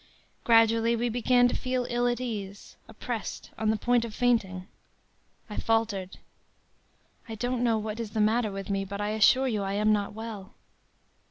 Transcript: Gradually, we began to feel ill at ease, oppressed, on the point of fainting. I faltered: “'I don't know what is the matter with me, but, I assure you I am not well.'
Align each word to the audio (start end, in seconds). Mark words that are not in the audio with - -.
Gradually, 0.43 0.95
we 0.95 1.09
began 1.09 1.47
to 1.47 1.55
feel 1.55 1.85
ill 1.87 2.07
at 2.07 2.19
ease, 2.19 2.75
oppressed, 2.87 3.51
on 3.55 3.69
the 3.69 3.77
point 3.77 4.03
of 4.03 4.15
fainting. 4.15 4.67
I 5.47 5.57
faltered: 5.57 6.17
“'I 7.29 7.35
don't 7.35 7.63
know 7.63 7.77
what 7.77 7.99
is 7.99 8.09
the 8.09 8.19
matter 8.19 8.51
with 8.51 8.67
me, 8.71 8.83
but, 8.83 8.99
I 8.99 9.09
assure 9.09 9.47
you 9.47 9.61
I 9.61 9.73
am 9.73 9.93
not 9.93 10.13
well.' 10.13 10.55